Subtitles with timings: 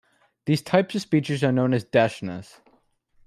[0.47, 2.59] These types of speeches are known as deshnas.